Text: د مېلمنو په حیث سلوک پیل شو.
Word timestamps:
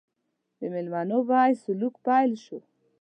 د 0.59 0.61
مېلمنو 0.73 1.17
په 1.27 1.35
حیث 1.41 1.57
سلوک 1.65 1.95
پیل 2.05 2.31
شو. 2.43 2.57